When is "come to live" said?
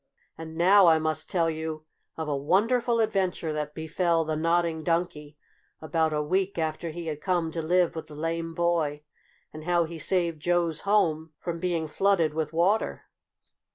7.21-7.95